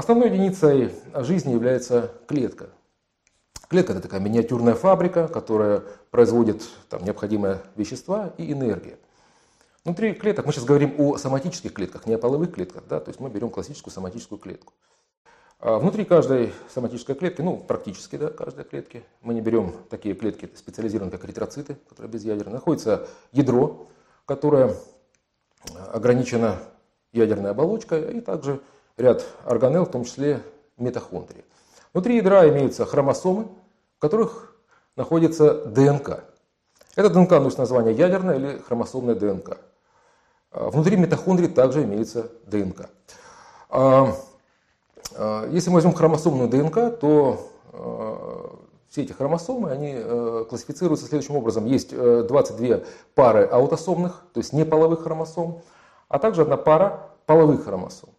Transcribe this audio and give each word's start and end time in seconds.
Основной 0.00 0.30
единицей 0.30 0.94
жизни 1.14 1.52
является 1.52 2.10
клетка. 2.26 2.70
Клетка– 3.68 3.92
это 3.92 4.00
такая 4.00 4.18
миниатюрная 4.18 4.72
фабрика, 4.72 5.28
которая 5.28 5.82
производит 6.10 6.62
там, 6.88 7.04
необходимые 7.04 7.58
вещества 7.76 8.32
и 8.38 8.50
энергия. 8.50 8.96
Внутри 9.84 10.14
клеток, 10.14 10.46
мы 10.46 10.54
сейчас 10.54 10.64
говорим 10.64 10.94
о 10.96 11.18
соматических 11.18 11.74
клетках, 11.74 12.06
не 12.06 12.14
о 12.14 12.18
половых 12.18 12.54
клетках, 12.54 12.84
да, 12.88 12.98
то 12.98 13.10
есть 13.10 13.20
мы 13.20 13.28
берем 13.28 13.50
классическую 13.50 13.92
соматическую 13.92 14.38
клетку. 14.38 14.72
А 15.58 15.78
внутри 15.78 16.06
каждой 16.06 16.54
соматической 16.72 17.14
клетки, 17.14 17.42
ну 17.42 17.58
практически 17.58 18.16
да, 18.16 18.30
каждой 18.30 18.64
клетки, 18.64 19.04
мы 19.20 19.34
не 19.34 19.42
берем 19.42 19.74
такие 19.90 20.14
клетки 20.14 20.48
специализированные, 20.54 21.12
как 21.12 21.26
эритроциты, 21.26 21.76
которые 21.90 22.10
безъядерные, 22.10 22.54
находится 22.54 23.06
ядро, 23.32 23.86
которое 24.24 24.74
ограничено 25.92 26.56
ядерной 27.12 27.50
оболочкой, 27.50 28.16
и 28.16 28.20
также 28.22 28.62
ряд 29.00 29.24
органелл, 29.44 29.86
в 29.86 29.90
том 29.90 30.04
числе 30.04 30.42
митохондрии. 30.76 31.44
Внутри 31.92 32.16
ядра 32.16 32.48
имеются 32.48 32.84
хромосомы, 32.84 33.48
в 33.96 34.00
которых 34.00 34.54
находится 34.96 35.64
ДНК. 35.66 36.24
Это 36.96 37.10
ДНК 37.10 37.32
носит 37.32 37.58
название 37.58 37.94
ядерная 37.94 38.36
или 38.36 38.58
хромосомная 38.58 39.14
ДНК. 39.14 39.58
А 40.52 40.70
внутри 40.70 40.96
митохондрий 40.96 41.48
также 41.48 41.84
имеется 41.84 42.30
ДНК. 42.46 42.90
А, 43.68 44.14
а, 45.16 45.48
если 45.50 45.70
мы 45.70 45.76
возьмем 45.76 45.94
хромосомную 45.94 46.48
ДНК, 46.48 46.98
то 46.98 47.46
все 48.88 49.02
эти 49.02 49.12
хромосомы, 49.12 49.70
они 49.70 49.96
классифицируются 50.48 51.06
следующим 51.06 51.36
образом. 51.36 51.66
Есть 51.66 51.96
22 51.96 52.66
э, 52.66 52.84
пары 53.14 53.44
аутосомных, 53.46 54.24
то 54.34 54.40
есть 54.40 54.52
неполовых 54.52 55.04
хромосом, 55.04 55.62
а 56.08 56.18
также 56.18 56.42
одна 56.42 56.56
пара 56.56 57.10
половых 57.26 57.64
хромосом. 57.64 58.10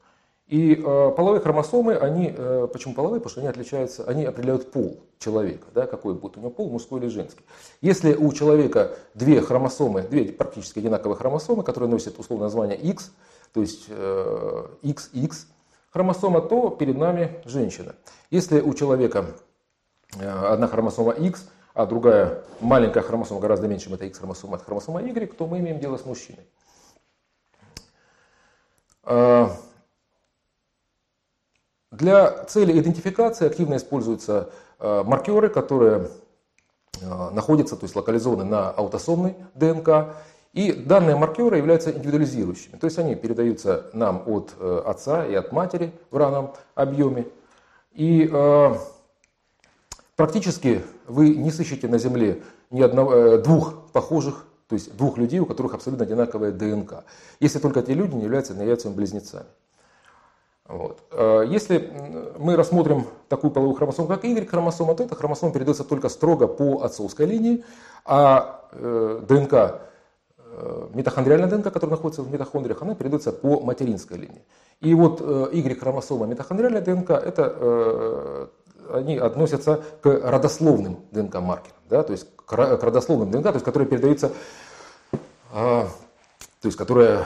И 0.51 0.75
э, 0.75 1.11
половые 1.15 1.39
хромосомы, 1.39 1.95
они, 1.95 2.35
э, 2.37 2.67
почему 2.73 2.93
половые? 2.93 3.21
Потому 3.21 3.31
что 3.31 3.39
они 3.39 3.47
отличаются, 3.47 4.03
они 4.03 4.25
определяют 4.25 4.69
пол 4.69 4.99
человека, 5.17 5.67
да, 5.73 5.87
какой 5.87 6.13
будет 6.13 6.35
у 6.35 6.41
него 6.41 6.49
пол, 6.49 6.69
мужской 6.69 6.99
или 6.99 7.07
женский. 7.07 7.45
Если 7.79 8.13
у 8.13 8.33
человека 8.33 8.97
две 9.13 9.39
хромосомы, 9.41 10.01
две 10.01 10.25
практически 10.25 10.79
одинаковые 10.79 11.15
хромосомы, 11.15 11.63
которые 11.63 11.89
носят 11.89 12.19
условное 12.19 12.47
название 12.47 12.77
X, 12.77 13.13
то 13.53 13.61
есть 13.61 13.85
э, 13.87 14.65
XX 14.83 15.31
хромосома, 15.89 16.41
то 16.41 16.69
перед 16.69 16.97
нами 16.97 17.41
женщина. 17.45 17.95
Если 18.29 18.59
у 18.59 18.73
человека 18.73 19.27
э, 20.19 20.29
одна 20.29 20.67
хромосома 20.67 21.13
X, 21.13 21.47
а 21.73 21.85
другая 21.85 22.43
маленькая 22.59 23.03
хромосома, 23.03 23.39
гораздо 23.39 23.69
меньше, 23.69 23.85
чем 23.85 23.93
это 23.93 24.03
X-хромосома, 24.03 24.57
это 24.57 24.65
хромосома 24.65 25.01
Y, 25.01 25.33
то 25.33 25.47
мы 25.47 25.59
имеем 25.59 25.79
дело 25.79 25.95
с 25.95 26.03
мужчиной. 26.03 26.45
Для 31.91 32.45
цели 32.45 32.79
идентификации 32.79 33.45
активно 33.45 33.75
используются 33.75 34.49
а, 34.79 35.03
маркеры, 35.03 35.49
которые 35.49 36.07
а, 37.03 37.31
находятся, 37.31 37.75
то 37.75 37.83
есть 37.83 37.95
локализованы 37.95 38.45
на 38.45 38.69
аутосомной 38.69 39.35
ДНК. 39.55 40.15
И 40.53 40.73
данные 40.73 41.15
маркеры 41.15 41.57
являются 41.57 41.91
индивидуализирующими. 41.91 42.75
То 42.75 42.85
есть 42.85 42.97
они 42.97 43.15
передаются 43.15 43.89
нам 43.93 44.23
от 44.25 44.53
э, 44.59 44.81
отца 44.85 45.25
и 45.25 45.33
от 45.33 45.53
матери 45.53 45.93
в 46.11 46.17
равном 46.17 46.53
объеме. 46.75 47.25
И 47.93 48.29
практически 50.17 50.83
вы 51.07 51.35
не 51.35 51.51
сыщете 51.51 51.87
на 51.87 51.97
Земле 51.97 52.43
ни 52.69 52.81
одного, 52.81 53.13
э, 53.13 53.37
двух 53.37 53.91
похожих 53.91 54.45
то 54.67 54.75
есть 54.75 54.95
двух 54.95 55.17
людей, 55.17 55.39
у 55.39 55.45
которых 55.45 55.73
абсолютно 55.73 56.05
одинаковая 56.05 56.53
ДНК. 56.53 57.03
Если 57.41 57.59
только 57.59 57.81
эти 57.81 57.91
люди 57.91 58.15
не 58.15 58.23
являются 58.23 58.53
неявцевыми 58.53 58.95
близнецами. 58.95 59.47
Вот. 60.71 61.03
А 61.11 61.41
если 61.41 61.91
мы 62.37 62.55
рассмотрим 62.55 63.05
такую 63.27 63.51
половую 63.51 63.75
хромосому, 63.75 64.07
как 64.07 64.23
Y-хромосома, 64.23 64.95
то 64.95 65.03
эта 65.03 65.15
хромосома 65.15 65.51
передается 65.51 65.83
только 65.83 66.07
строго 66.07 66.47
по 66.47 66.81
отцовской 66.83 67.25
линии, 67.25 67.65
а 68.05 68.69
э, 68.71 69.21
ДНК, 69.27 69.81
э, 70.37 70.87
митохондриальная 70.93 71.49
ДНК, 71.49 71.65
которая 71.65 71.97
находится 71.97 72.21
в 72.23 72.31
митохондриях, 72.31 72.81
она 72.81 72.95
передается 72.95 73.33
по 73.33 73.59
материнской 73.59 74.17
линии. 74.17 74.45
И 74.79 74.93
вот 74.95 75.19
э, 75.21 75.49
Y-хромосома, 75.51 76.25
митохондриальная 76.25 76.81
ДНК, 76.81 77.11
это 77.11 78.49
они 78.93 79.17
относятся 79.17 79.83
к 80.01 80.09
родословным 80.09 80.99
ДНК-маркерам, 81.11 81.77
да, 81.89 82.03
то 82.03 82.13
есть 82.13 82.27
к 82.35 82.53
родословным 82.53 83.29
ДНК, 83.29 83.43
то 83.43 83.53
есть 83.53 83.65
которые 83.65 83.87
передаются, 83.87 84.31
то 85.51 85.87
есть 86.63 86.77
которые 86.77 87.23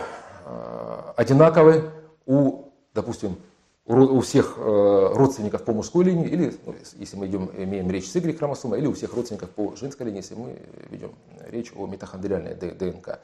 одинаковы 1.15 1.89
у, 2.27 2.64
допустим, 2.95 3.37
у 3.85 4.19
всех 4.21 4.55
э, 4.57 5.11
родственников 5.13 5.63
по 5.63 5.71
мужской 5.71 6.05
линии, 6.05 6.27
или, 6.27 6.55
ну, 6.65 6.73
если 6.95 7.17
мы 7.17 7.27
идем, 7.27 7.51
имеем 7.55 7.91
речь 7.91 8.09
с 8.09 8.15
Y-хромосомой, 8.15 8.79
или 8.79 8.87
у 8.87 8.93
всех 8.93 9.13
родственников 9.13 9.51
по 9.51 9.75
женской 9.75 10.07
линии, 10.07 10.21
если 10.21 10.33
мы 10.33 10.59
ведем 10.89 11.11
речь 11.47 11.71
о 11.75 11.85
митохондриальной 11.85 12.55
ДНК. 12.55 13.19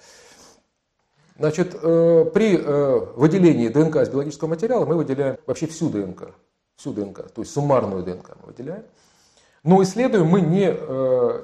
Значит, 1.39 1.73
э, 1.81 2.25
при 2.31 2.57
э, 2.57 2.99
выделении 3.15 3.69
ДНК 3.69 3.95
из 3.97 4.09
биологического 4.09 4.49
материала 4.49 4.85
мы 4.85 4.95
выделяем 4.95 5.37
вообще 5.47 5.65
всю 5.65 5.89
ДНК 5.89 6.35
всю 6.75 6.93
ДНК, 6.93 7.29
то 7.31 7.41
есть 7.41 7.53
суммарную 7.53 8.03
ДНК 8.03 8.31
мы 8.41 8.47
выделяем. 8.47 8.83
Но 9.63 9.83
исследуем 9.83 10.25
мы 10.25 10.41
не 10.41 10.71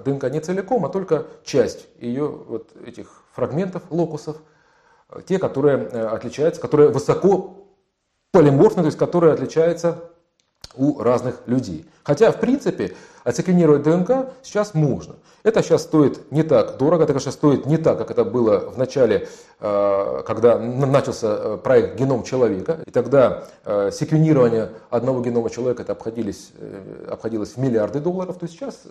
ДНК 0.03 0.31
не 0.31 0.39
целиком, 0.39 0.83
а 0.85 0.89
только 0.89 1.27
часть 1.43 1.87
ее 1.99 2.27
вот 2.27 2.75
этих 2.83 3.23
фрагментов, 3.33 3.83
локусов, 3.91 4.37
те, 5.27 5.37
которые 5.37 5.77
отличаются, 5.85 6.59
которые 6.59 6.89
высоко 6.89 7.66
полиморфны, 8.31 8.83
то 8.83 8.87
есть 8.87 8.97
которые 8.97 9.33
отличаются 9.33 10.11
у 10.75 11.01
разных 11.01 11.41
людей. 11.47 11.85
Хотя, 12.03 12.31
в 12.31 12.39
принципе, 12.39 12.95
отсеквенировать 13.23 13.83
ДНК 13.83 14.29
сейчас 14.41 14.73
можно. 14.73 15.15
Это 15.43 15.61
сейчас 15.61 15.83
стоит 15.83 16.31
не 16.31 16.43
так 16.43 16.77
дорого, 16.77 17.03
это, 17.03 17.13
конечно, 17.13 17.31
стоит 17.31 17.65
не 17.65 17.77
так, 17.77 17.97
как 17.97 18.11
это 18.11 18.23
было 18.23 18.69
в 18.69 18.77
начале, 18.77 19.27
э, 19.59 20.23
когда 20.25 20.57
начался 20.57 21.27
э, 21.27 21.57
проект 21.61 21.97
«Геном 21.97 22.23
человека». 22.23 22.79
И 22.85 22.91
тогда 22.91 23.45
э, 23.65 23.91
секвенирование 23.91 24.71
одного 24.89 25.21
генома 25.21 25.49
человека 25.49 25.83
это 25.83 25.93
обходилось, 25.93 26.51
обходилось 27.09 27.53
в 27.53 27.57
миллиарды 27.57 27.99
долларов. 27.99 28.37
То 28.37 28.47
сейчас 28.47 28.83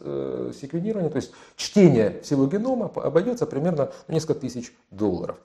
секвенирование, 0.61 1.11
то 1.11 1.17
есть 1.17 1.33
чтение 1.57 2.21
всего 2.23 2.47
генома 2.47 2.91
обойдется 2.95 3.47
примерно 3.47 3.91
несколько 4.09 4.35
тысяч 4.35 4.75
долларов. 4.91 5.37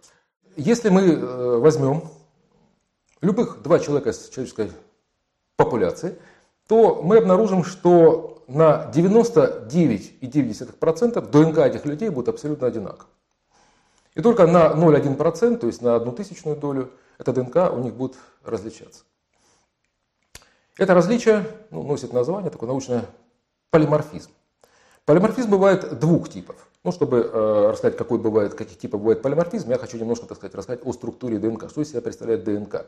Если 0.57 0.89
мы 0.89 1.59
возьмем 1.59 2.03
любых 3.21 3.61
два 3.61 3.79
человека 3.79 4.09
из 4.09 4.29
человеческой 4.29 4.71
популяции, 5.55 6.17
то 6.67 7.01
мы 7.01 7.17
обнаружим, 7.17 7.63
что 7.63 8.43
на 8.47 8.91
99,9% 8.93 11.31
ДНК 11.31 11.57
этих 11.59 11.85
людей 11.85 12.09
будет 12.09 12.29
абсолютно 12.29 12.67
одинаков. 12.67 13.07
И 14.15 14.21
только 14.21 14.45
на 14.45 14.73
0,1%, 14.73 15.57
то 15.57 15.67
есть 15.67 15.81
на 15.81 15.95
одну 15.95 16.11
тысячную 16.11 16.57
долю, 16.57 16.91
эта 17.17 17.31
ДНК 17.31 17.71
у 17.71 17.79
них 17.79 17.93
будет 17.93 18.17
различаться. 18.43 19.03
Это 20.77 20.93
различие 20.93 21.45
ну, 21.69 21.83
носит 21.83 22.11
название, 22.11 22.49
такое 22.49 22.67
научное 22.67 23.05
полиморфизм. 23.69 24.31
Полиморфизм 25.05 25.49
бывает 25.49 25.99
двух 25.99 26.29
типов. 26.29 26.55
Ну, 26.83 26.91
чтобы 26.91 27.17
э, 27.17 27.69
рассказать, 27.71 27.97
какой 27.97 28.17
бывает, 28.17 28.55
каких 28.55 28.77
типов 28.77 29.01
бывает 29.01 29.21
полиморфизм, 29.21 29.69
я 29.69 29.77
хочу 29.77 29.97
немножко, 29.97 30.25
так 30.25 30.37
сказать, 30.37 30.55
рассказать 30.55 30.81
о 30.83 30.93
структуре 30.93 31.37
ДНК, 31.37 31.69
что 31.69 31.81
из 31.81 31.89
себя 31.89 32.01
представляет 32.01 32.43
ДНК. 32.43 32.87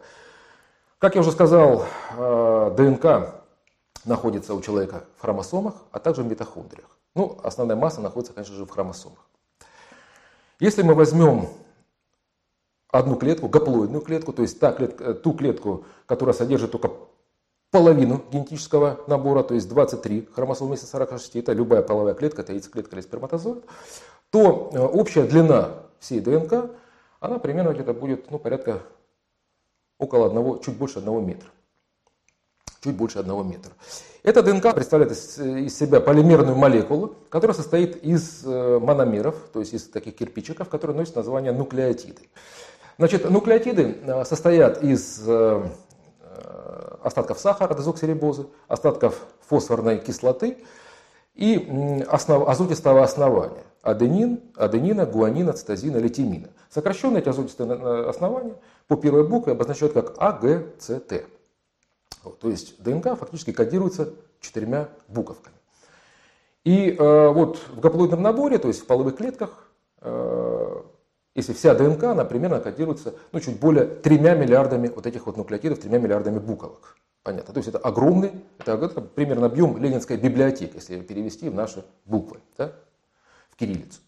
Как 0.98 1.16
я 1.16 1.22
уже 1.22 1.32
сказал, 1.32 1.86
э, 2.18 2.74
ДНК 2.78 3.36
находится 4.06 4.54
у 4.54 4.62
человека 4.62 5.06
в 5.18 5.22
хромосомах, 5.22 5.76
а 5.92 6.00
также 6.00 6.24
в 6.24 6.28
митохондриях. 6.28 6.88
Ну, 7.16 7.40
основная 7.44 7.76
масса 7.76 8.02
находится, 8.02 8.34
конечно 8.34 8.56
же, 8.56 8.66
в 8.66 8.70
хромосомах. 8.70 9.20
Если 10.60 10.82
мы 10.82 10.96
возьмем 10.96 11.50
одну 12.90 13.16
клетку, 13.16 13.48
гаплоидную 13.50 14.02
клетку, 14.02 14.34
то 14.34 14.42
есть 14.42 14.60
та 14.60 14.72
клетка, 14.72 15.14
ту 15.14 15.34
клетку, 15.34 15.86
которая 16.06 16.34
содержит 16.34 16.72
только 16.72 16.92
половину 17.74 18.22
генетического 18.32 19.00
набора, 19.08 19.42
то 19.42 19.56
есть 19.56 19.68
23 19.68 20.30
хромосомы 20.36 20.70
вместо 20.70 20.86
46, 20.86 21.38
это 21.38 21.54
любая 21.54 21.82
половая 21.82 22.14
клетка, 22.14 22.44
это 22.44 22.54
яйцеклетка 22.54 22.96
или 22.96 23.02
сперматозоид, 23.02 23.64
то 24.30 24.70
э, 24.72 24.80
общая 24.80 25.24
длина 25.24 25.72
всей 26.00 26.20
ДНК, 26.20 26.70
она 27.20 27.40
примерно 27.40 27.74
где-то 27.74 27.96
будет 27.96 28.30
ну, 28.30 28.38
порядка 28.38 28.84
около 29.98 30.28
одного, 30.28 30.60
чуть 30.60 30.78
больше 30.78 31.00
одного 31.00 31.20
метра. 31.20 31.50
Чуть 32.84 32.96
больше 32.96 33.18
одного 33.18 33.42
метра. 33.42 33.72
Эта 34.22 34.44
ДНК 34.44 34.76
представляет 34.76 35.12
из 35.12 35.76
себя 35.76 36.00
полимерную 36.00 36.56
молекулу, 36.56 37.16
которая 37.30 37.56
состоит 37.56 38.04
из 38.04 38.44
э, 38.46 38.80
мономеров, 38.80 39.36
то 39.52 39.62
есть 39.62 39.74
из 39.74 39.88
таких 39.88 40.16
кирпичиков, 40.16 40.70
которые 40.70 40.96
носят 40.96 41.16
название 41.16 41.52
нуклеотиды. 41.52 42.22
Значит, 43.00 43.28
нуклеотиды 43.28 43.98
э, 44.04 44.26
состоят 44.26 44.84
из 44.84 45.24
остатков 47.02 47.40
сахара, 47.40 47.74
дезоксирибозы, 47.76 48.48
остатков 48.68 49.20
фосфорной 49.48 50.00
кислоты 50.00 50.64
и 51.36 52.04
основ, 52.10 52.48
азотистого 52.48 53.04
основания 53.04 53.64
аденин, 53.84 54.40
аденина, 54.56 55.06
гуанина, 55.06 55.54
цитозина, 55.54 55.98
литимина. 55.98 56.50
Сокращенные 56.70 57.22
эти 57.22 57.30
азотистые 57.30 58.10
основания 58.10 58.56
по 58.88 58.96
первой 58.96 59.28
букве 59.28 59.54
обозначают 59.54 59.94
как 59.94 60.16
А, 60.18 60.32
Г, 60.32 60.74
С, 60.80 61.00
Т. 61.02 61.26
Вот, 62.24 62.40
то 62.40 62.50
есть 62.50 62.82
ДНК 62.82 63.18
фактически 63.18 63.52
кодируется 63.52 64.14
четырьмя 64.40 64.90
буковками. 65.10 65.56
И 66.64 66.96
э, 66.98 67.28
вот 67.30 67.60
в 67.76 67.82
гаплоидном 67.82 68.22
наборе, 68.22 68.58
то 68.58 68.70
есть 68.70 68.82
в 68.82 68.86
половых 68.86 69.18
клетках, 69.18 69.68
э, 70.00 70.82
если 71.36 71.54
вся 71.54 71.74
ДНК, 71.74 72.04
она 72.04 72.26
примерно 72.26 72.60
кодируется 72.60 73.16
ну, 73.32 73.40
чуть 73.40 73.60
более 73.60 73.86
тремя 73.86 74.36
миллиардами 74.36 74.88
вот 74.88 75.08
этих 75.08 75.26
вот 75.26 75.38
нуклеотидов, 75.38 75.80
тремя 75.80 75.98
миллиардами 75.98 76.40
буковок. 76.40 76.96
Понятно. 77.24 77.54
То 77.54 77.58
есть 77.58 77.70
это 77.70 77.78
огромный, 77.80 78.34
это, 78.60 78.74
это 78.74 79.02
примерно 79.02 79.48
объем 79.48 79.78
ленинской 79.78 80.18
библиотеки, 80.18 80.76
если 80.76 81.00
перевести 81.00 81.50
в 81.50 81.56
наши 81.56 81.84
буквы, 82.06 82.40
да, 82.58 82.74
в 83.50 83.56
кириллицу. 83.56 84.02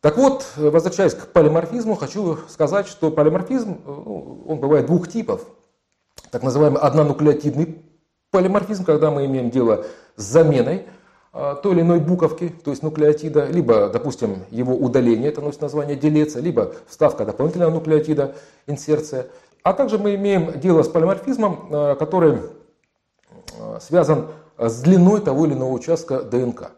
Так 0.00 0.16
вот, 0.16 0.44
возвращаясь 0.56 1.14
к 1.14 1.28
полиморфизму, 1.28 1.94
хочу 1.94 2.38
сказать, 2.48 2.88
что 2.88 3.12
полиморфизм, 3.12 3.80
ну, 3.86 4.44
он 4.48 4.58
бывает 4.58 4.86
двух 4.86 5.08
типов. 5.08 5.46
Так 6.32 6.42
называемый 6.42 6.80
однонуклеотидный 6.80 7.80
полиморфизм, 8.32 8.84
когда 8.84 9.12
мы 9.12 9.26
имеем 9.26 9.50
дело 9.50 9.86
с 10.16 10.24
заменой 10.24 10.86
той 11.32 11.72
или 11.72 11.80
иной 11.80 12.00
буковки, 12.00 12.50
то 12.62 12.70
есть 12.70 12.82
нуклеотида, 12.82 13.46
либо, 13.46 13.88
допустим, 13.88 14.44
его 14.50 14.74
удаление, 14.74 15.30
это 15.30 15.40
носит 15.40 15.62
название 15.62 15.96
делеция, 15.96 16.42
либо 16.42 16.74
вставка 16.86 17.24
дополнительного 17.24 17.70
нуклеотида, 17.70 18.34
инсерция. 18.66 19.28
А 19.62 19.72
также 19.72 19.96
мы 19.96 20.14
имеем 20.16 20.60
дело 20.60 20.82
с 20.82 20.88
полиморфизмом, 20.88 21.68
а, 21.70 21.94
который 21.94 22.38
а, 23.58 23.78
связан 23.80 24.26
с 24.58 24.82
длиной 24.82 25.20
того 25.20 25.46
или 25.46 25.54
иного 25.54 25.72
участка 25.72 26.22
ДНК. 26.22 26.72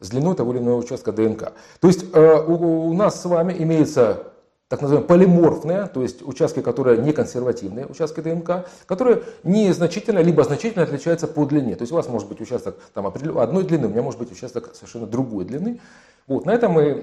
С 0.00 0.10
длиной 0.10 0.34
того 0.34 0.52
или 0.52 0.58
иного 0.58 0.76
участка 0.76 1.10
ДНК. 1.12 1.54
То 1.80 1.88
есть 1.88 2.14
у 2.14 2.92
нас 2.92 3.22
с 3.22 3.24
вами 3.24 3.54
имеется 3.58 4.24
так 4.68 4.82
называемые 4.82 5.06
полиморфные, 5.06 5.86
то 5.86 6.02
есть 6.02 6.22
участки, 6.22 6.60
которые 6.60 6.98
не 6.98 7.12
консервативные, 7.12 7.86
участки 7.86 8.20
ДНК, 8.20 8.66
которые 8.86 9.22
незначительно 9.44 10.18
либо 10.18 10.42
значительно 10.42 10.82
отличаются 10.82 11.28
по 11.28 11.44
длине. 11.44 11.76
То 11.76 11.82
есть 11.82 11.92
у 11.92 11.96
вас 11.96 12.08
может 12.08 12.28
быть 12.28 12.40
участок 12.40 12.76
там, 12.92 13.06
одной 13.06 13.62
длины, 13.62 13.86
у 13.86 13.90
меня 13.90 14.02
может 14.02 14.18
быть 14.18 14.32
участок 14.32 14.74
совершенно 14.74 15.06
другой 15.06 15.44
длины. 15.44 15.80
Вот, 16.26 16.46
на 16.46 16.50
этом 16.50 16.72
мы 16.72 16.94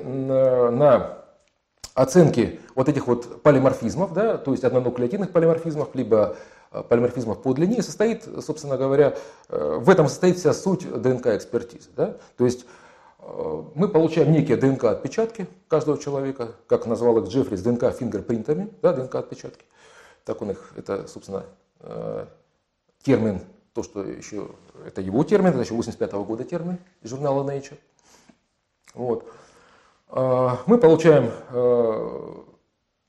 на 0.71 1.19
оценке 1.94 2.60
вот 2.75 2.89
этих 2.89 3.07
вот 3.07 3.42
полиморфизмов, 3.44 4.13
да, 4.13 4.38
то 4.38 4.51
есть 4.51 4.65
однонуклеотидных 4.65 5.31
полиморфизмов, 5.31 5.89
либо 5.94 6.36
э, 6.71 6.83
полиморфизмов 6.89 7.42
по 7.42 7.54
длине, 7.54 7.81
состоит, 7.81 8.27
собственно 8.45 8.77
говоря, 8.77 9.15
э, 9.48 9.77
в 9.80 9.89
этом 9.89 10.10
состоит 10.10 10.38
вся 10.38 10.54
суть 10.54 10.86
ДНК-экспертизы. 10.89 11.92
Да? 11.95 12.18
То 12.36 12.45
есть 12.45 12.65
Э, 12.65 12.82
мы 13.75 13.88
получаем 13.88 14.31
некие 14.31 14.58
ДНК-отпечатки 14.58 15.48
каждого 15.68 15.98
человека, 15.98 16.56
как 16.68 16.86
назвал 16.86 17.18
их 17.20 17.30
Джеффри, 17.30 17.56
с 17.56 17.64
ДНК-фингерпринтами, 17.64 18.70
да, 18.81 18.94
ДНК-отпечатки. 18.94 19.66
Так 20.25 20.42
он 20.42 20.52
их, 20.52 20.74
это, 20.75 21.08
собственно, 21.08 21.46
э, 21.80 22.25
термин, 23.02 23.42
то, 23.74 23.84
что 23.84 24.04
еще, 24.04 24.50
это 24.86 25.02
его 25.02 25.24
термин, 25.24 25.50
это 25.50 25.60
еще 25.60 25.74
85 25.74 26.14
-го 26.14 26.25
года 26.25 26.44
термин 26.44 26.78
журнала 27.04 27.44
Nature. 27.44 27.78
Вот. 28.94 29.25
Э, 30.10 30.50
мы 30.66 30.78
получаем, 30.78 31.31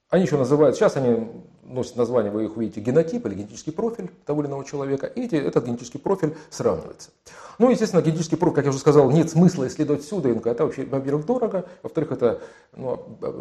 они 0.08 0.24
еще 0.24 0.38
называют, 0.38 0.76
сейчас 0.76 0.96
они 0.96 1.28
носит 1.64 1.96
название, 1.96 2.30
вы 2.30 2.44
их 2.44 2.56
увидите, 2.56 2.80
генотип 2.80 3.26
или 3.26 3.34
генетический 3.34 3.72
профиль 3.72 4.10
того 4.24 4.42
или 4.42 4.48
иного 4.48 4.64
человека, 4.64 5.06
и 5.06 5.22
эти, 5.22 5.34
этот 5.36 5.66
генетический 5.66 6.00
профиль 6.00 6.36
сравнивается. 6.50 7.10
Ну, 7.58 7.70
естественно, 7.70 8.02
генетический 8.02 8.36
профиль, 8.36 8.56
как 8.56 8.64
я 8.64 8.70
уже 8.70 8.78
сказал, 8.78 9.10
нет 9.10 9.30
смысла 9.30 9.66
исследовать 9.68 10.02
всю 10.02 10.20
ДНК. 10.20 10.46
Это 10.48 10.64
вообще, 10.64 10.84
во-первых, 10.84 11.26
дорого, 11.26 11.66
во-вторых, 11.82 12.12
это 12.12 12.40
ну, 12.76 12.96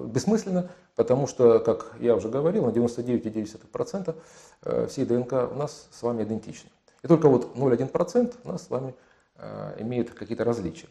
бессмысленно, 0.08 0.70
потому 0.96 1.28
что, 1.28 1.60
как 1.60 1.94
я 2.00 2.16
уже 2.16 2.30
говорил, 2.30 2.66
на 2.66 2.70
99,9% 2.70 4.16
э, 4.64 4.88
всей 4.88 5.06
ДНК 5.06 5.34
у 5.52 5.56
нас 5.56 5.88
с 5.92 6.02
вами 6.04 6.24
идентичны. 6.24 6.70
И 7.02 7.08
только 7.08 7.28
вот 7.28 7.56
0,1% 7.56 8.36
у 8.44 8.48
нас 8.50 8.64
с 8.64 8.70
вами 8.70 8.94
э, 9.38 9.76
имеет 9.80 10.12
какие-то 10.12 10.44
различия. 10.44 10.88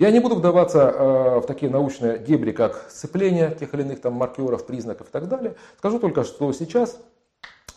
Я 0.00 0.10
не 0.10 0.18
буду 0.18 0.34
вдаваться 0.36 0.78
э, 0.78 1.40
в 1.40 1.42
такие 1.42 1.70
научные 1.70 2.18
дебри, 2.18 2.52
как 2.52 2.86
сцепление 2.88 3.54
тех 3.60 3.74
или 3.74 3.82
иных 3.82 4.00
там 4.00 4.14
маркеров, 4.14 4.64
признаков 4.64 5.08
и 5.08 5.10
так 5.10 5.28
далее. 5.28 5.56
Скажу 5.76 5.98
только, 5.98 6.24
что 6.24 6.50
сейчас 6.54 6.96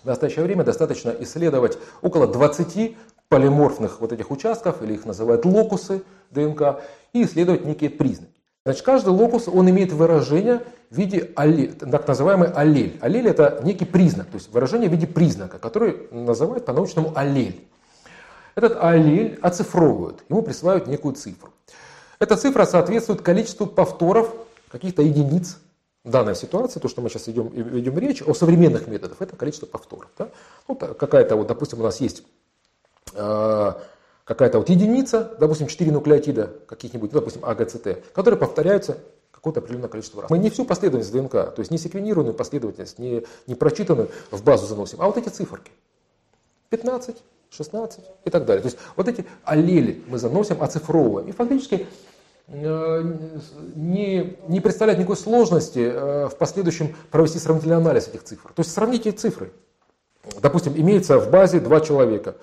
в 0.03 0.05
настоящее 0.05 0.45
время 0.45 0.63
достаточно 0.63 1.13
исследовать 1.19 1.77
около 2.01 2.25
20 2.25 2.95
полиморфных 3.27 3.99
вот 3.99 4.13
этих 4.13 4.31
участков, 4.31 4.81
или 4.81 4.93
их 4.93 5.03
называют 5.03 5.43
локусы 5.43 6.03
ДНК, 6.31 6.79
и 7.11 7.25
исследовать 7.25 7.65
некие 7.65 7.89
признаки. 7.89 8.31
Значит, 8.65 8.83
каждый 8.83 9.09
локус, 9.09 9.49
он 9.49 9.69
имеет 9.69 9.91
выражение 9.91 10.61
в 10.91 10.95
виде 10.95 11.29
аллель, 11.35 11.73
так 11.73 12.07
называемый 12.07 12.47
аллель. 12.53 12.97
Аллель 13.01 13.27
это 13.27 13.59
некий 13.65 13.83
признак, 13.83 14.27
то 14.27 14.35
есть 14.35 14.49
выражение 14.49 14.87
в 14.87 14.93
виде 14.93 15.07
признака, 15.07 15.59
который 15.59 16.07
называют 16.11 16.63
по-научному 16.63 17.11
аллель. 17.17 17.67
Этот 18.55 18.81
аллель 18.81 19.37
оцифровывают, 19.41 20.23
ему 20.29 20.41
присваивают 20.41 20.87
некую 20.87 21.15
цифру. 21.15 21.49
Эта 22.23 22.37
цифра 22.37 22.63
соответствует 22.63 23.21
количеству 23.21 23.67
повторов 23.67 24.33
каких-то 24.69 25.01
единиц 25.01 25.57
данной 26.05 26.37
ситуации, 26.37 26.79
то, 26.79 26.87
что 26.87 27.01
мы 27.01 27.09
сейчас 27.09 27.27
ведем, 27.27 27.49
ведем 27.49 27.99
речь 27.99 28.21
о 28.21 28.33
современных 28.33 28.87
методах, 28.87 29.21
это 29.21 29.35
количество 29.35 29.65
повторов. 29.65 30.09
Да? 30.17 30.29
Ну, 30.69 30.75
какая-то, 30.75 31.35
вот, 31.35 31.47
допустим, 31.47 31.81
у 31.81 31.83
нас 31.83 31.99
есть 31.99 32.23
э, 33.13 33.73
какая-то 34.23 34.59
вот 34.59 34.69
единица, 34.69 35.35
допустим, 35.37 35.67
4 35.67 35.91
нуклеотида 35.91 36.49
каких-нибудь, 36.65 37.11
ну, 37.11 37.19
допустим, 37.19 37.43
АГЦТ, 37.43 38.13
которые 38.13 38.39
повторяются 38.39 38.99
какое-то 39.31 39.59
определенное 39.59 39.89
количество 39.89 40.21
раз. 40.21 40.31
Мы 40.31 40.37
не 40.37 40.49
всю 40.49 40.63
последовательность 40.63 41.11
ДНК, 41.11 41.53
то 41.53 41.59
есть 41.59 41.71
не 41.71 41.77
секвенированную 41.77 42.35
последовательность, 42.35 42.99
не, 42.99 43.25
не 43.47 43.55
прочитанную 43.55 44.09
в 44.31 44.41
базу 44.45 44.65
заносим, 44.65 45.01
а 45.01 45.07
вот 45.07 45.17
эти 45.17 45.27
циферки. 45.27 45.73
15, 46.69 47.17
16 47.49 47.99
и 48.23 48.29
так 48.29 48.45
далее. 48.45 48.61
То 48.61 48.67
есть 48.67 48.77
вот 48.95 49.09
эти 49.09 49.25
аллели 49.43 50.01
мы 50.07 50.17
заносим, 50.17 50.63
оцифровываем. 50.63 51.27
И 51.27 51.33
фактически 51.33 51.85
не, 52.47 54.37
не 54.47 54.59
представляет 54.59 54.99
никакой 54.99 55.17
сложности 55.17 55.79
э, 55.79 56.27
в 56.27 56.35
последующем 56.37 56.95
провести 57.09 57.39
сравнительный 57.39 57.77
анализ 57.77 58.07
этих 58.07 58.23
цифр. 58.23 58.49
То 58.53 58.59
есть 58.59 58.71
сравните 58.71 59.11
цифры. 59.11 59.51
Допустим, 60.41 60.73
имеется 60.75 61.19
в 61.19 61.31
базе 61.31 61.59
два 61.59 61.79
человека. 61.79 62.35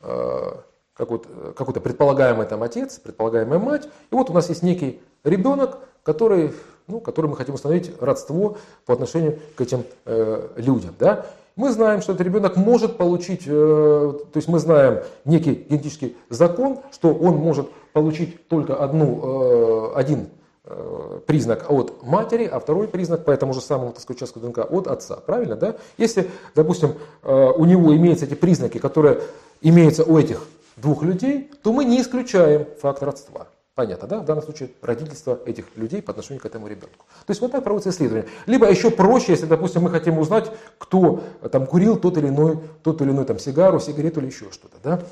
Э, 0.00 0.56
какой-то 0.94 1.80
предполагаемый 1.80 2.46
там 2.46 2.62
отец, 2.62 2.98
предполагаемая 2.98 3.58
мать. 3.58 3.88
И 4.10 4.14
вот 4.14 4.30
у 4.30 4.32
нас 4.32 4.48
есть 4.48 4.62
некий 4.62 5.00
ребенок, 5.24 5.78
который, 6.02 6.52
ну, 6.86 7.00
который 7.00 7.26
мы 7.26 7.36
хотим 7.36 7.54
установить 7.54 7.92
родство 8.00 8.56
по 8.86 8.94
отношению 8.94 9.38
к 9.54 9.60
этим 9.60 9.84
э, 10.04 10.48
людям. 10.56 10.94
Да? 10.98 11.26
мы 11.56 11.70
знаем, 11.70 12.00
что 12.00 12.12
этот 12.12 12.26
ребенок 12.26 12.56
может 12.56 12.96
получить, 12.96 13.42
э, 13.46 13.48
то 13.48 14.36
есть 14.36 14.48
мы 14.48 14.58
знаем 14.58 15.02
некий 15.24 15.66
генетический 15.68 16.16
закон, 16.28 16.80
что 16.92 17.14
он 17.14 17.36
может 17.36 17.70
получить 17.92 18.48
только 18.48 18.76
одну, 18.76 19.20
э, 19.22 19.92
один 19.94 20.28
э, 20.64 21.20
признак 21.26 21.70
от 21.70 22.02
матери, 22.02 22.44
а 22.44 22.58
второй 22.58 22.88
признак 22.88 23.24
по 23.24 23.30
этому 23.30 23.52
же 23.52 23.60
самому 23.60 23.92
так 23.92 24.00
сказать, 24.00 24.22
участку 24.22 24.40
ДНК 24.40 24.58
от 24.58 24.86
отца. 24.86 25.16
Правильно, 25.16 25.56
да? 25.56 25.76
Если, 25.98 26.30
допустим, 26.54 26.94
у 27.22 27.64
него 27.64 27.94
имеются 27.96 28.24
эти 28.24 28.34
признаки, 28.34 28.78
которые 28.78 29.20
имеются 29.60 30.04
у 30.04 30.16
этих 30.16 30.46
двух 30.76 31.02
людей, 31.02 31.50
то 31.62 31.72
мы 31.72 31.84
не 31.84 32.00
исключаем 32.00 32.66
факт 32.80 33.02
родства. 33.02 33.48
Понятно, 33.74 34.06
да? 34.06 34.18
В 34.18 34.24
данном 34.26 34.44
случае 34.44 34.70
родительство 34.82 35.38
этих 35.46 35.64
людей 35.76 36.02
по 36.02 36.10
отношению 36.10 36.42
к 36.42 36.46
этому 36.46 36.68
ребенку. 36.68 37.06
То 37.26 37.30
есть 37.30 37.40
вот 37.40 37.52
так 37.52 37.64
проводится 37.64 37.88
исследование. 37.88 38.28
Либо 38.44 38.68
еще 38.68 38.90
проще, 38.90 39.32
если, 39.32 39.46
допустим, 39.46 39.82
мы 39.82 39.90
хотим 39.90 40.18
узнать, 40.18 40.50
кто 40.76 41.22
там 41.50 41.66
курил 41.66 41.96
тот 41.96 42.18
или 42.18 42.28
иной, 42.28 42.58
тот 42.82 43.00
или 43.00 43.10
иной 43.10 43.24
там 43.24 43.38
сигару, 43.38 43.80
сигарету 43.80 44.20
или 44.20 44.26
еще 44.26 44.50
что-то. 44.50 44.76
Да? 44.82 45.02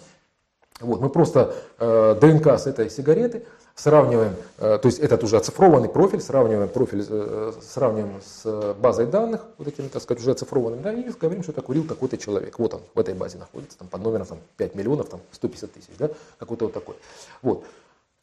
Вот, 0.81 1.01
мы 1.01 1.11
просто 1.11 1.55
э, 1.79 2.17
ДНК 2.21 2.59
с 2.59 2.67
этой 2.67 2.91
сигареты 2.91 3.45
сравниваем, 3.75 4.35
э, 4.59 4.79
то 4.81 4.87
есть 4.87 4.99
этот 4.99 5.23
уже 5.25 5.37
оцифрованный 5.37 5.89
профиль, 5.91 6.21
сравниваем 6.21 6.69
профиль, 6.69 7.05
э, 7.07 7.53
сравниваем 7.63 8.21
с 8.25 8.75
базой 8.81 9.07
данных, 9.07 9.43
вот 9.59 9.69
этими, 9.69 9.89
так 9.89 10.03
сказать, 10.03 10.23
уже 10.23 10.31
оцифрованными, 10.33 10.83
да, 10.83 10.93
и 10.93 11.11
говорим, 11.11 11.43
что 11.43 11.53
это 11.53 11.61
курил 11.61 11.85
такой-то 11.85 12.17
человек. 12.17 12.59
Вот 12.59 12.75
он 12.75 12.81
в 12.95 12.99
этой 12.99 13.15
базе 13.15 13.37
находится, 13.37 13.77
там, 13.79 13.89
под 13.89 14.03
номером 14.03 14.27
там, 14.27 14.39
5 14.57 14.75
миллионов, 14.75 15.09
там, 15.11 15.21
150 15.33 15.73
тысяч, 15.73 15.91
да, 15.99 16.11
какой-то 16.39 16.67
вот 16.67 16.75
такой. 16.75 16.97
Вот. 17.43 17.65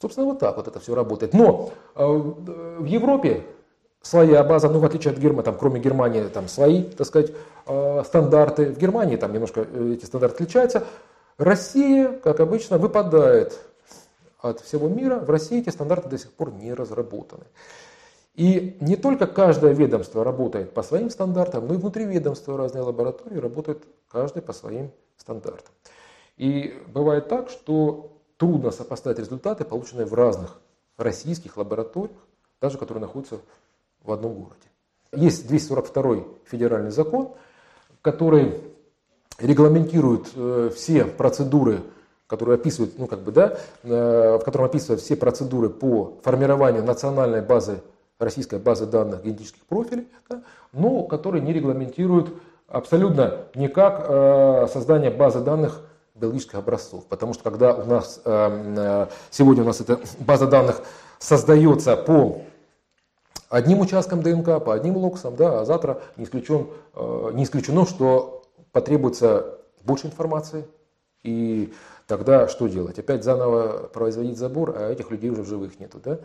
Собственно, 0.00 0.26
вот 0.26 0.38
так 0.38 0.56
вот 0.56 0.68
это 0.68 0.78
все 0.78 0.94
работает. 0.94 1.34
Но 1.34 1.70
э, 1.94 2.06
в 2.06 2.84
Европе 2.84 3.44
своя 4.00 4.44
база, 4.44 4.68
ну, 4.68 4.78
в 4.78 4.84
отличие 4.84 5.12
от 5.12 5.18
Германии, 5.18 5.44
там, 5.44 5.58
кроме 5.58 5.80
Германии, 5.80 6.22
там 6.28 6.46
свои, 6.48 6.84
так 6.84 7.06
сказать, 7.06 7.32
э, 7.66 8.02
стандарты. 8.04 8.66
В 8.66 8.78
Германии 8.78 9.16
там 9.16 9.32
немножко 9.32 9.66
э, 9.68 9.94
эти 9.94 10.04
стандарты 10.04 10.36
отличаются. 10.36 10.84
Россия, 11.36 12.12
как 12.12 12.40
обычно, 12.40 12.78
выпадает 12.78 13.58
от 14.40 14.60
всего 14.60 14.88
мира. 14.88 15.16
В 15.16 15.30
России 15.30 15.60
эти 15.60 15.70
стандарты 15.70 16.08
до 16.08 16.18
сих 16.18 16.32
пор 16.32 16.52
не 16.52 16.72
разработаны. 16.72 17.44
И 18.34 18.76
не 18.80 18.94
только 18.94 19.26
каждое 19.26 19.72
ведомство 19.72 20.22
работает 20.22 20.72
по 20.72 20.84
своим 20.84 21.10
стандартам, 21.10 21.66
но 21.66 21.74
и 21.74 21.76
внутри 21.76 22.04
ведомства 22.04 22.56
разные 22.56 22.82
лаборатории 22.82 23.36
работают 23.36 23.82
каждый 24.08 24.42
по 24.42 24.52
своим 24.52 24.92
стандартам. 25.16 25.74
И 26.36 26.80
бывает 26.86 27.28
так, 27.28 27.50
что 27.50 28.12
трудно 28.38 28.70
сопоставить 28.70 29.18
результаты, 29.18 29.64
полученные 29.64 30.06
в 30.06 30.14
разных 30.14 30.58
российских 30.96 31.56
лабораториях, 31.56 32.16
даже 32.60 32.78
которые 32.78 33.02
находятся 33.02 33.40
в 34.02 34.10
одном 34.10 34.34
городе. 34.34 34.54
Есть 35.12 35.46
242 35.46 36.24
федеральный 36.44 36.90
закон, 36.90 37.32
который 38.02 38.60
регламентирует 39.38 40.28
э, 40.34 40.70
все 40.74 41.04
процедуры, 41.04 41.80
которые 42.26 42.56
описывают, 42.56 42.98
ну 42.98 43.06
как 43.06 43.20
бы, 43.20 43.32
да, 43.32 43.58
э, 43.82 44.38
в 44.40 44.44
котором 44.44 44.66
описывают 44.66 45.00
все 45.00 45.16
процедуры 45.16 45.70
по 45.70 46.18
формированию 46.22 46.84
национальной 46.84 47.42
базы, 47.42 47.80
российской 48.18 48.58
базы 48.58 48.86
данных 48.86 49.24
генетических 49.24 49.64
профилей, 49.64 50.08
да, 50.28 50.42
но 50.72 51.04
который 51.04 51.40
не 51.40 51.52
регламентирует 51.52 52.28
абсолютно 52.66 53.46
никак 53.54 54.04
э, 54.08 54.66
создание 54.72 55.10
базы 55.10 55.40
данных 55.40 55.80
биологических 56.20 56.56
образцов. 56.56 57.06
Потому 57.06 57.34
что 57.34 57.44
когда 57.44 57.74
у 57.74 57.84
нас 57.84 58.20
сегодня 59.30 59.62
у 59.62 59.66
нас 59.66 59.80
эта 59.80 60.00
база 60.20 60.46
данных 60.46 60.82
создается 61.18 61.96
по 61.96 62.42
одним 63.48 63.80
участкам 63.80 64.22
ДНК, 64.22 64.62
по 64.64 64.74
одним 64.74 64.96
локусам, 64.96 65.36
да, 65.36 65.60
а 65.60 65.64
завтра 65.64 66.02
не, 66.16 66.24
исключен, 66.24 66.68
не 67.32 67.44
исключено, 67.44 67.86
что 67.86 68.42
потребуется 68.72 69.58
больше 69.84 70.06
информации, 70.06 70.66
и 71.22 71.72
тогда 72.06 72.48
что 72.48 72.68
делать? 72.68 72.98
Опять 72.98 73.24
заново 73.24 73.88
производить 73.88 74.38
забор, 74.38 74.74
а 74.76 74.92
этих 74.92 75.10
людей 75.10 75.30
уже 75.30 75.42
в 75.42 75.48
живых 75.48 75.78
нету, 75.80 76.00
да? 76.02 76.20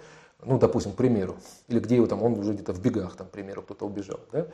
Ну, 0.45 0.59
допустим, 0.59 0.91
к 0.91 0.95
примеру, 0.95 1.35
или 1.67 1.79
где 1.79 1.95
его 1.95 2.07
там, 2.07 2.21
он 2.21 2.37
уже 2.37 2.53
где-то 2.53 2.73
в 2.73 2.81
бегах, 2.81 3.15
там, 3.15 3.27
к 3.27 3.31
примеру, 3.31 3.61
кто-то 3.61 3.85
убежал, 3.85 4.19
да? 4.31 4.47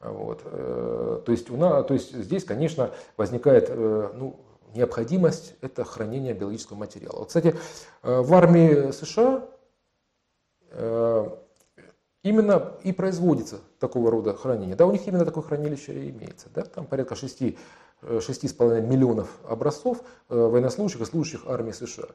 Вот. 0.00 0.40
Э, 0.44 1.20
то, 1.24 1.32
есть 1.32 1.50
у 1.50 1.56
нас, 1.56 1.86
то 1.86 1.94
есть 1.94 2.14
здесь, 2.14 2.44
конечно, 2.44 2.90
возникает 3.16 3.66
э, 3.68 4.10
ну, 4.16 4.36
необходимость 4.74 5.54
это 5.60 5.84
хранение 5.84 6.34
биологического 6.34 6.76
материала. 6.76 7.24
Кстати, 7.24 7.56
э, 8.02 8.20
в 8.20 8.34
армии 8.34 8.90
США 8.92 9.48
именно 12.22 12.74
и 12.82 12.92
производится 12.92 13.60
такого 13.78 14.10
рода 14.10 14.34
хранение. 14.34 14.76
Да, 14.76 14.86
у 14.86 14.92
них 14.92 15.06
именно 15.06 15.24
такое 15.24 15.42
хранилище 15.42 15.92
и 15.92 16.10
имеется. 16.10 16.48
Да? 16.54 16.62
Там 16.62 16.86
порядка 16.86 17.14
6, 17.14 17.42
6,5 18.02 18.78
э, 18.78 18.80
миллионов 18.82 19.28
образцов 19.48 20.02
э, 20.28 20.36
военнослужащих 20.36 21.00
и 21.00 21.04
служащих 21.04 21.46
армии 21.46 21.72
США. 21.72 22.08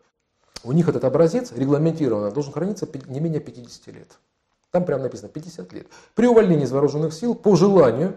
У 0.64 0.72
них 0.72 0.90
этот 0.90 1.04
образец 1.04 1.52
регламентированно 1.52 2.32
должен 2.32 2.54
храниться 2.54 2.88
не 3.08 3.20
менее 3.20 3.40
50 3.40 3.88
лет. 3.88 4.20
Там 4.72 4.86
прямо 4.86 5.04
написано 5.04 5.30
50 5.30 5.74
лет. 5.74 5.88
При 6.16 6.28
увольнении 6.28 6.66
из 6.66 6.72
вооруженных 6.72 7.14
сил 7.14 7.36
по 7.36 7.56
желанию 7.56 8.16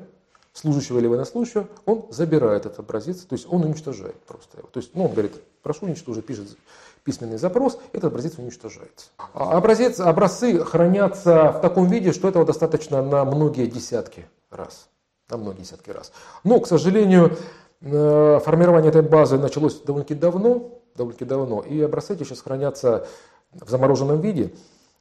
служащего 0.52 0.98
или 0.98 1.06
военнослужащего 1.06 1.68
он 1.86 2.06
забирает 2.10 2.66
этот 2.66 2.80
образец, 2.80 3.18
то 3.22 3.34
есть 3.34 3.46
он 3.48 3.64
уничтожает 3.64 4.16
просто 4.24 4.58
его. 4.58 4.68
То 4.68 4.80
есть 4.80 4.94
ну, 4.94 5.04
он 5.04 5.12
говорит, 5.12 5.32
прошу 5.62 5.86
уничтожить, 5.86 6.26
пишет 6.26 6.56
письменный 7.04 7.38
запрос, 7.38 7.78
этот 7.92 8.12
образец 8.12 8.38
уничтожается. 8.38 9.08
А 9.32 9.56
образец, 9.56 10.00
образцы 10.00 10.58
хранятся 10.64 11.52
в 11.52 11.60
таком 11.60 11.88
виде, 11.88 12.12
что 12.12 12.28
этого 12.28 12.44
достаточно 12.44 13.02
на 13.02 13.24
многие 13.24 13.66
десятки 13.66 14.26
раз. 14.50 14.88
На 15.30 15.36
многие 15.36 15.62
десятки 15.62 15.90
раз. 15.90 16.12
Но, 16.44 16.60
к 16.60 16.66
сожалению, 16.66 17.36
э, 17.80 18.40
формирование 18.44 18.90
этой 18.90 19.02
базы 19.02 19.38
началось 19.38 19.80
довольно-таки 19.80 20.18
давно, 20.18 20.80
довольно-таки 20.96 21.24
давно, 21.24 21.62
и 21.62 21.80
образцы 21.80 22.14
эти 22.14 22.24
сейчас 22.24 22.40
хранятся 22.40 23.06
в 23.52 23.68
замороженном 23.70 24.20
виде. 24.20 24.52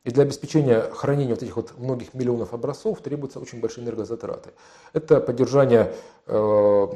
И 0.08 0.12
для 0.12 0.24
обеспечения 0.24 0.84
хранения 0.94 1.34
вот 1.34 1.44
этих 1.44 1.58
вот 1.58 1.78
многих 1.78 2.14
миллионов 2.14 2.54
образцов 2.54 3.02
требуются 3.02 3.42
очень 3.42 3.60
большие 3.60 3.84
энергозатраты. 3.84 4.52
Это 4.94 5.20
поддержание 5.20 5.94
э, 6.28 6.88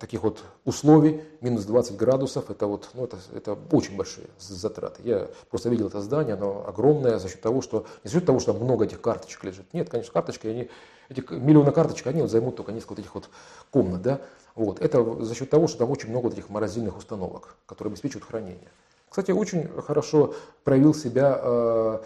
таких 0.00 0.22
вот 0.22 0.42
условий, 0.64 1.20
минус 1.42 1.66
20 1.66 1.98
градусов, 1.98 2.50
это, 2.50 2.66
вот, 2.66 2.88
ну, 2.94 3.04
это, 3.04 3.18
это 3.34 3.58
очень 3.72 3.94
большие 3.94 4.26
затраты. 4.38 5.02
Я 5.04 5.28
просто 5.50 5.68
видел 5.68 5.88
это 5.88 6.00
здание, 6.00 6.32
оно 6.32 6.64
огромное 6.66 7.18
за 7.18 7.28
счет 7.28 7.42
того, 7.42 7.60
что, 7.60 7.84
не 8.04 8.08
за 8.08 8.16
счет 8.16 8.24
того, 8.24 8.40
что 8.40 8.54
много 8.54 8.86
этих 8.86 9.02
карточек 9.02 9.44
лежит. 9.44 9.66
Нет, 9.74 9.90
конечно, 9.90 10.10
карточки, 10.10 10.46
они, 10.46 10.70
эти 11.10 11.22
миллионы 11.34 11.72
карточек, 11.72 12.06
они 12.06 12.22
вот 12.22 12.30
займут 12.30 12.56
только 12.56 12.72
несколько 12.72 13.02
этих 13.02 13.14
вот 13.14 13.28
комнат. 13.70 14.00
Да? 14.00 14.22
Вот. 14.54 14.80
Это 14.80 15.24
за 15.26 15.34
счет 15.34 15.50
того, 15.50 15.68
что 15.68 15.80
там 15.80 15.90
очень 15.90 16.08
много 16.08 16.24
вот 16.24 16.32
этих 16.32 16.48
морозильных 16.48 16.96
установок, 16.96 17.56
которые 17.66 17.92
обеспечивают 17.92 18.24
хранение. 18.24 18.70
Кстати, 19.10 19.32
очень 19.32 19.68
хорошо 19.82 20.34
проявил 20.62 20.94
себя 20.94 21.36
э, 21.42 21.98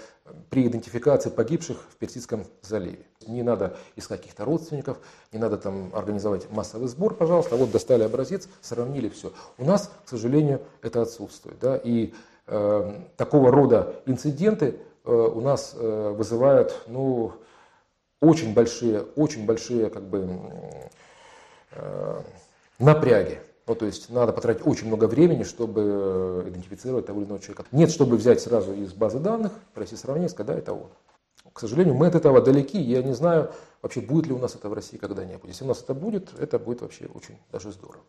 при 0.49 0.67
идентификации 0.67 1.29
погибших 1.29 1.77
в 1.91 1.97
Персидском 1.97 2.47
заливе. 2.63 3.05
Не 3.27 3.43
надо 3.43 3.77
искать 3.95 4.21
каких-то 4.21 4.47
родственников, 4.47 4.97
не 5.31 5.39
надо 5.39 5.59
там 5.59 5.91
организовать 5.95 6.51
массовый 6.51 6.89
сбор, 6.89 7.15
пожалуйста. 7.15 7.57
Вот 7.57 7.71
достали 7.71 8.05
образец, 8.05 8.49
сравнили 8.63 9.11
все. 9.11 9.35
У 9.59 9.67
нас, 9.67 9.91
к 10.07 10.09
сожалению, 10.09 10.63
это 10.81 11.03
отсутствует. 11.03 11.59
Да? 11.59 11.77
И 11.77 12.15
э, 12.47 13.01
такого 13.19 13.51
рода 13.53 13.97
инциденты 14.07 14.81
э, 15.05 15.13
у 15.13 15.43
нас 15.43 15.75
э, 15.77 16.15
вызывают 16.17 16.85
ну, 16.87 17.33
очень 18.23 18.55
большие, 18.55 19.03
очень 19.15 19.45
большие 19.45 19.91
как 19.91 20.05
бы, 20.05 20.27
э, 21.73 22.23
напряги. 22.79 23.41
Ну, 23.67 23.75
то 23.75 23.87
есть 23.87 24.11
надо 24.11 24.33
потратить 24.33 24.67
очень 24.67 24.89
много 24.89 25.07
времени, 25.07 25.43
чтобы 25.43 26.45
идентифицировать 26.47 27.07
того 27.07 27.21
или 27.21 27.27
иного 27.27 27.41
человека. 27.41 27.65
Нет, 27.73 27.91
чтобы 27.91 28.17
взять 28.17 28.41
сразу 28.41 28.75
из 28.75 28.93
базы 28.93 29.19
данных, 29.19 29.53
провести 29.73 29.97
сравнение, 29.97 30.29
сказать, 30.29 30.55
да, 30.55 30.59
это 30.59 30.73
он. 30.75 30.91
К 31.53 31.61
сожалению, 31.61 31.95
мы 31.95 32.09
от 32.09 32.15
этого 32.15 32.43
далеки. 32.43 32.81
Я 32.81 33.03
не 33.03 33.15
знаю, 33.15 33.51
вообще 33.81 34.01
будет 34.01 34.27
ли 34.27 34.33
у 34.35 34.39
нас 34.39 34.55
это 34.55 34.69
в 34.69 34.75
России 34.75 34.97
когда-нибудь. 34.97 35.49
Если 35.49 35.65
у 35.65 35.69
нас 35.69 35.81
это 35.83 35.95
будет, 35.95 36.39
это 36.39 36.59
будет 36.59 36.83
вообще 36.83 37.07
очень 37.07 37.39
даже 37.53 37.73
здорово. 37.73 38.03